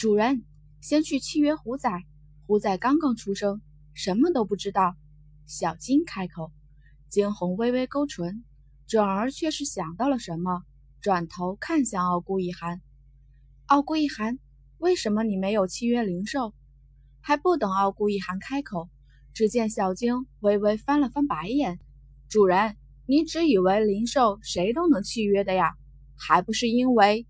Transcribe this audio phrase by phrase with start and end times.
[0.00, 0.44] 主人，
[0.80, 1.90] 先去契约虎仔。
[2.46, 3.60] 虎仔刚刚出生，
[3.92, 4.96] 什么都不知道。
[5.44, 6.52] 小金开口。
[7.10, 8.42] 惊鸿微微勾唇，
[8.86, 10.62] 转而却是想到了什么，
[11.02, 12.80] 转头看向傲孤一寒。
[13.66, 14.38] 傲孤一寒，
[14.78, 16.54] 为什么你没有契约灵兽？
[17.20, 18.88] 还不等傲孤一寒开口，
[19.34, 21.78] 只见小金微微翻了翻白眼。
[22.26, 22.74] 主人，
[23.04, 25.74] 你只以为灵兽谁都能契约的呀？
[26.16, 27.26] 还不是因为……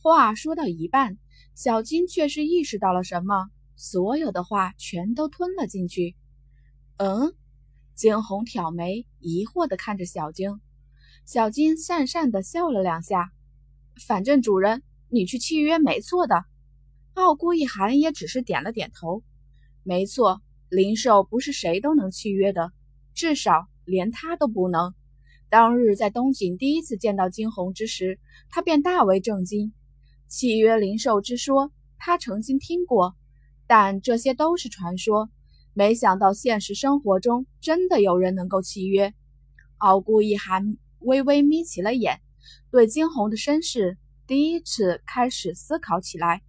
[0.00, 1.16] 话说到一半，
[1.58, 6.14] 小金却是意识到了什么，所有的话全都吞了进去。
[6.98, 7.34] 嗯。
[7.96, 10.60] 惊鸿挑眉，疑惑地看着小金。
[11.26, 13.32] 小金讪讪地笑了两下，
[14.06, 16.44] 反正主人，你去契约没错的。
[17.14, 19.24] 傲孤一寒也只是点了点头。
[19.82, 22.70] 没错，灵兽不是谁都能契约的，
[23.14, 24.94] 至少连他都不能。
[25.48, 29.72] 当日在东景第一次见到惊鸿之时，他便大为震惊。
[30.28, 33.16] 契约灵兽之说，他曾经听过，
[33.66, 35.30] 但这些都是传说。
[35.72, 39.14] 没想到现实生活中真的有人能够契约。
[39.78, 42.20] 傲孤一寒微微眯起了眼，
[42.70, 46.42] 对惊鸿的身世第一次开始思考起来。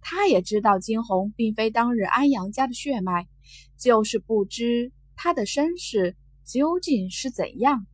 [0.00, 3.28] 他也知道惊鸿并非当日安阳家的血脉，
[3.76, 7.86] 就是不知他的身世究竟是怎样。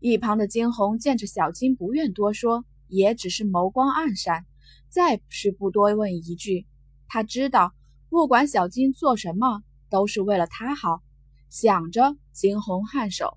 [0.00, 4.44] 一旁的惊鸿见着小金不愿多说，也只是眸光暗闪，
[4.90, 6.66] 再是不多问一句。
[7.08, 7.72] 他知道，
[8.10, 9.62] 不管小金做什么。
[9.92, 11.02] 都是为了他好，
[11.48, 13.36] 想着惊鸿颔首，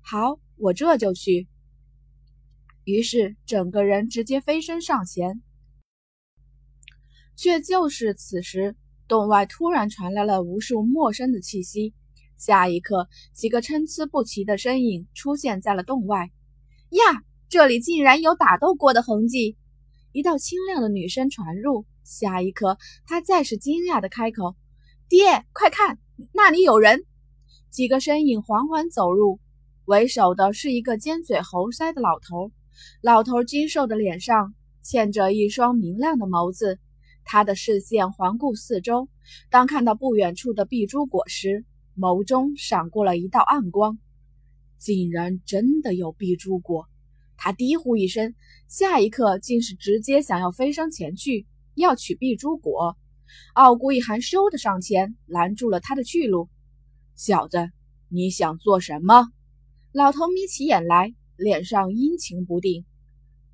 [0.00, 1.48] 好，我这就去。
[2.84, 5.42] 于是整个人直接飞身上前，
[7.34, 8.76] 却就是此时，
[9.08, 11.92] 洞外突然传来了无数陌生的气息。
[12.36, 16.30] 下一刻，几个参差不齐的身影出现在了洞外。
[16.90, 19.56] 呀，这里竟然有打斗过的痕迹！
[20.12, 21.86] 一道清亮的女声传入。
[22.02, 24.56] 下一刻，他再是惊讶的开口。
[25.08, 25.98] 爹，快看，
[26.32, 27.04] 那里有人！
[27.70, 29.38] 几个身影缓缓走入，
[29.84, 32.50] 为首的是一个尖嘴猴腮的老头。
[33.00, 36.80] 老头精瘦的脸上嵌着一双明亮的眸子，
[37.24, 39.08] 他的视线环顾四周，
[39.50, 41.64] 当看到不远处的碧珠果时，
[41.96, 43.98] 眸中闪过了一道暗光。
[44.78, 46.88] 竟然真的有碧珠果！
[47.42, 48.34] 他低呼一声，
[48.68, 52.98] 下一刻竟是直接想要飞升前去，要取碧珠果。
[53.54, 56.50] 傲孤一寒倏的上前拦住了他的去路。
[57.14, 57.70] 小子，
[58.10, 59.26] 你想做什么？
[59.90, 62.84] 老头眯起眼来，脸上阴晴不定。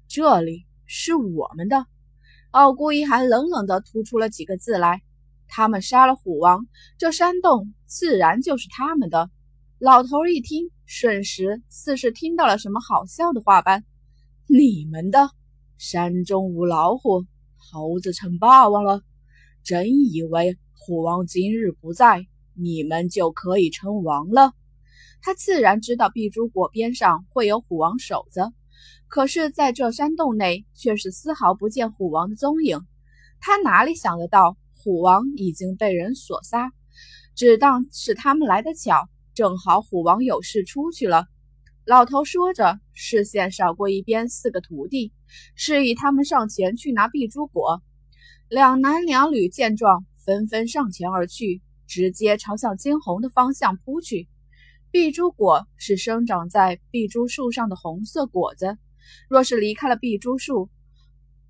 [0.09, 1.87] 这里是我们的。
[2.51, 5.01] 傲孤一寒冷冷地吐出了几个字来。
[5.47, 6.67] 他们杀了虎王，
[6.99, 9.31] 这山洞自然就是他们的。
[9.79, 13.85] 老头一听，瞬时似是听到了什么好笑的话般。
[14.47, 15.31] 你们的
[15.77, 17.27] 山中无老虎，
[17.57, 19.03] 猴子称霸王了。
[19.65, 24.53] 真以为虎王今日不在，你们就可以称王了？
[25.21, 28.53] 他自然知道碧珠果边上会有虎王守着，
[29.09, 32.81] 可是在这山洞内却是丝毫不见虎王的踪影。
[33.41, 36.71] 他哪里想得到虎王已经被人所杀？
[37.35, 41.27] 只当是他们来的巧，正好虎王有事出去了。
[41.85, 45.13] 老头说着，视线扫过一边四个徒弟，
[45.55, 47.83] 示意他们上前去拿碧珠果。
[48.49, 54.27] 两男两女见状，纷纷上前而去，直接朝向金红的方向扑去。
[54.91, 58.79] 碧珠果是生长在碧珠树上的红色果子，
[59.29, 60.71] 若是离开了碧珠树，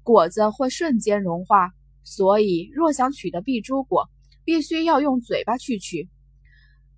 [0.03, 1.71] 果子会瞬间融化。
[2.03, 4.11] 所以，若想取得碧珠果，
[4.45, 6.09] 必须要用嘴巴去取。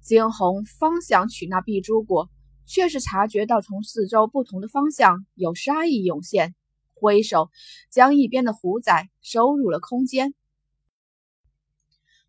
[0.00, 2.31] 惊鸿方想取那碧珠果，
[2.66, 6.54] 却是察觉到从四周不同的方向有杀意涌现。
[6.94, 7.50] 挥手
[7.91, 10.34] 将一边的虎仔收入了空间，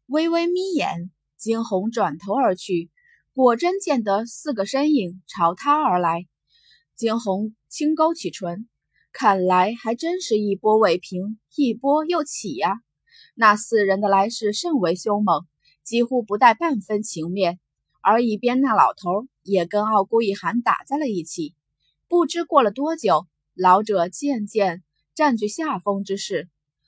[0.06, 2.92] 微微眯眼，惊鸿转头而去，
[3.34, 6.28] 果真见得四个身影朝他而来。
[6.96, 8.70] 惊鸿轻勾起唇，
[9.12, 12.76] 看来还真是一波未平，一波又起呀！
[13.34, 15.48] 那四人的来势甚为凶猛，
[15.90, 17.60] 几乎不带半分情面。
[18.02, 21.56] 而一边那老头也跟傲孤一寒打在了一起。
[22.08, 23.26] 不知过了多久。
[23.56, 24.84] 老者渐渐
[25.16, 26.48] 占据下风之势，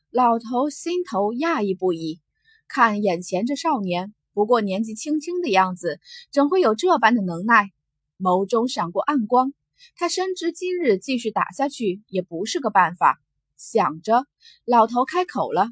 [0.10, 2.22] 老头心头讶异不已。
[2.68, 6.00] 看眼前这少年，不过年纪轻轻的样子，
[6.32, 7.72] 怎会有这般的能耐？
[8.18, 9.52] 眸中闪过暗光，
[9.98, 13.20] 他深知今日继续打下去也不是个办法。
[13.58, 14.26] 想着，
[14.64, 15.72] 老头开口了：“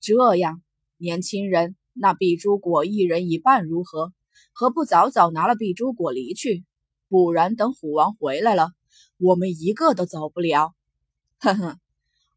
[0.00, 0.62] 这样，
[0.96, 4.12] 年轻人，那碧珠果一人一半如何？
[4.52, 6.64] 何不早早拿了碧珠果离去？
[7.08, 8.70] 不然等虎王回来了。”
[9.18, 10.74] 我们一个都走不了，
[11.38, 11.78] 呵呵。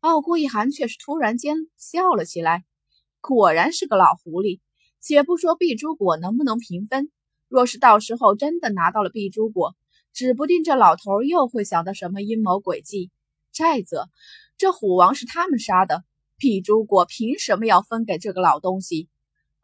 [0.02, 2.64] 傲孤一寒却是突然间笑了起来，
[3.22, 4.60] 果然是个老狐狸。
[5.02, 7.10] 且不说碧珠果能不能平分，
[7.48, 9.76] 若是到时候真的拿到了碧珠果，
[10.14, 13.10] 指不定这老头又会想到什么阴谋诡计。
[13.52, 14.08] 再者，
[14.56, 16.04] 这虎王是他们杀的，
[16.38, 19.10] 碧珠果凭什么要分给这个老东西？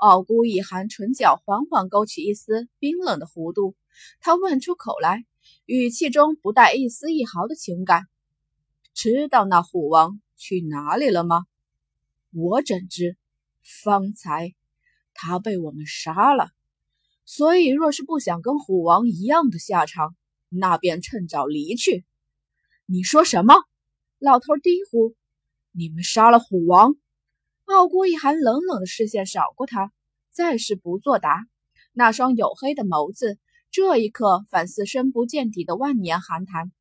[0.02, 3.76] 傲孤一寒唇角缓缓勾起一丝冰冷的弧度，
[4.20, 5.24] 他问出口来，
[5.68, 8.08] 语气中不带一丝一毫的情感
[8.96, 11.46] ：“知道那虎王去哪里了吗？”
[12.34, 13.16] 我怎知？
[13.62, 14.56] 方才。
[15.14, 16.50] 他被我们杀了，
[17.24, 20.16] 所以若是不想跟虎王一样的下场，
[20.50, 22.06] 那便趁早离去。
[22.88, 23.54] 你说什么？
[24.18, 25.14] 老头低呼
[25.72, 26.96] ：“你们杀了虎王！”
[27.72, 29.92] 傲孤一寒冷冷的视线扫过他，
[30.30, 31.46] 再是不作答。
[31.94, 33.40] 那双黝黑的眸子，
[33.72, 36.72] 这一刻反似深不见底的万年寒潭。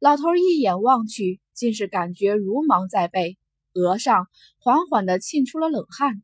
[0.00, 3.38] 老头一眼望去，竟是感觉如芒在背，
[3.74, 4.26] 额上
[4.58, 6.22] 缓缓地沁出了冷汗。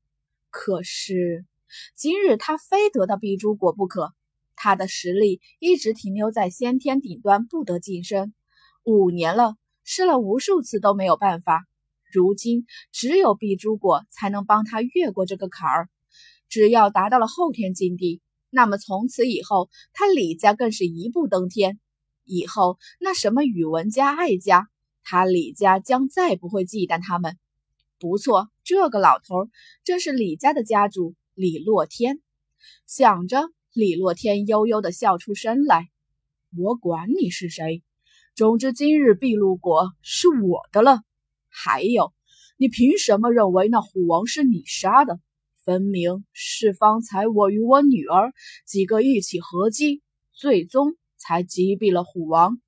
[0.50, 1.47] 可是，
[1.94, 4.12] 今日他非得到碧珠果不可。
[4.56, 8.35] 他的实力一直停留在先天顶端，不得晋升。
[8.82, 9.55] 五年了，
[9.85, 11.65] 试了无数次都没有办法。
[12.12, 15.88] 如今，只有碧珠果才能帮他越过这个坎儿。
[16.49, 21.78] 只要达到了后天境地，那么从此以后，他李家更是一步登天。
[22.25, 24.69] 以后那什么宇文家、艾家，
[25.02, 27.37] 他李家将再不会忌惮他们。
[27.99, 29.49] 不错，这个老头
[29.84, 32.20] 正是李家的家主李洛天。
[32.87, 35.88] 想着，李洛天悠悠地笑出声来
[36.56, 37.82] ：“我管你是谁，
[38.34, 41.02] 总之今日碧露果是我的了。
[41.64, 42.12] 还有，
[42.56, 45.19] 你凭什么认为那虎王是你杀的？
[45.64, 48.32] 分明是方才我与我女儿
[48.64, 50.02] 几个一起合击，
[50.32, 52.60] 最终才击毙了虎王。”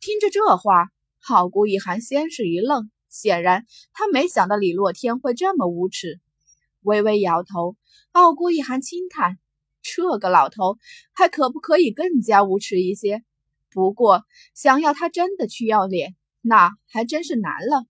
[0.00, 0.88] 听着这话，
[1.20, 2.90] 好古一寒先是一愣。
[3.08, 6.20] 显然，他没想到李洛天会这么无耻，
[6.82, 7.76] 微微摇头。
[8.12, 9.38] 傲孤一寒轻叹
[9.82, 10.78] ：“这个老头
[11.12, 13.22] 还可不可以更加无耻一些？
[13.70, 14.24] 不过，
[14.54, 17.84] 想要他真的去要脸，那还真是难了。”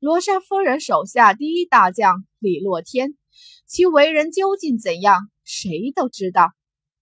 [0.00, 3.18] 罗莎夫人手下第一大将李洛天，
[3.66, 6.52] 其为人究竟怎样，谁都知道。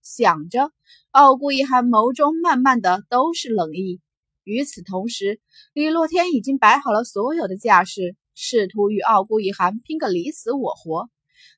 [0.01, 0.73] 想着，
[1.11, 4.01] 傲孤一寒眸中慢慢的都是冷意。
[4.43, 5.39] 与此同时，
[5.71, 11.09] 李洛天已经摆好了所有的架势，试图与傲孤一寒拼个你死我活。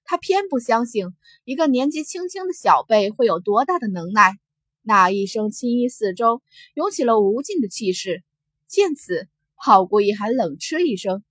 [0.04, 1.08] 他偏不相信
[1.44, 4.38] 一个年纪轻轻的小辈会有多大的能耐。
[4.84, 6.44] 那一声青衣四周
[6.76, 8.24] 涌起了无尽的气势。
[8.68, 11.24] 见此，傲孤一寒冷嗤一声，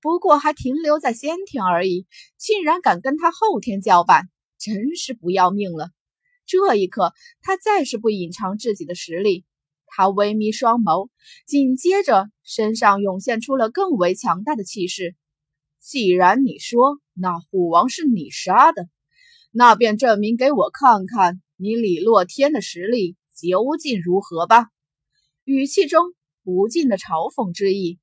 [0.00, 2.06] 不过还停留在先天而已，
[2.36, 4.28] 竟然敢跟他后天叫板，
[4.58, 5.90] 真是不要命了。
[6.46, 7.12] 这一刻，
[7.42, 9.44] 他再是不隐藏自己的实力。
[9.86, 11.08] 他微眯双眸，
[11.46, 15.16] 紧接着身上涌现出了更为强大的气势。
[15.80, 18.88] 既然你说那虎王是你杀的，
[19.50, 24.68] 那便证明给我看看你李洛天的实力究竟如何吧。
[25.44, 27.98] 语气中不尽的嘲讽之意。